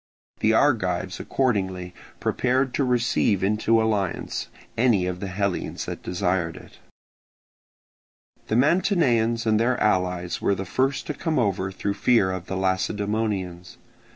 [0.39, 6.79] The Argives accordingly prepared to receive into alliance any of the Hellenes that desired it.
[8.47, 12.57] The Mantineans and their allies were the first to come over through fear of the
[12.57, 13.77] Lacedaemonians.